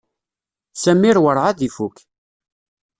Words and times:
Samir 0.81 1.17
werɛad 1.23 1.59
ifuk. 1.67 1.95